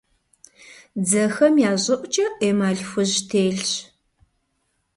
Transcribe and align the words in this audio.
Дзэхэм 1.03 1.53
я 1.69 1.73
щӀыӀукӀэ 1.83 2.25
эмаль 2.47 2.81
хужь 2.89 3.17
телъщ. 3.29 3.71